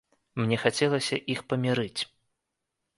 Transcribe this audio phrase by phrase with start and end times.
[0.41, 2.01] Мне хацелася іх памірыць.